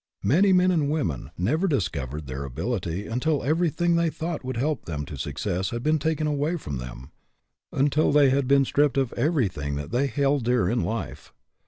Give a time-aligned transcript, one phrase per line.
[0.23, 4.09] Many men and women never dis 92 RESPONSIBILITY DEVELOPS covered their ability until everything they
[4.09, 7.11] thought would help them to success had been taken away from them;
[7.71, 11.31] until they had been stripped of everything that they held dear in life.